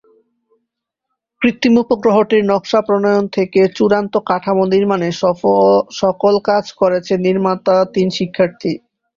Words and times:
কৃত্রিম 1.41 1.75
উপগ্রহটির 1.83 2.43
নকশা 2.45 2.79
প্রণয়ন 2.87 3.25
থেকে 3.35 3.61
চূড়ান্ত 3.77 4.13
কাঠামো 4.29 4.63
নির্মাণের 4.73 5.15
সকল 6.01 6.33
কাজ 6.49 6.65
করেছেন 6.79 7.17
নির্মাতা 7.27 7.75
তিন 7.93 8.07
শিক্ষার্থী। 8.17 8.71